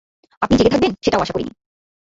[0.41, 1.51] আপনি জেগে থাকবেন সেটাও আশা করিনি।